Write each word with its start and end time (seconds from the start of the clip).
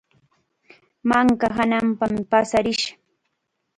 Manka 1.09 1.47
hananpam 1.57 2.13
paasarish. 2.29 2.85